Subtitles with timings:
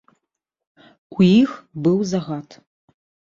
[1.17, 1.51] У іх
[1.85, 2.59] быў загад.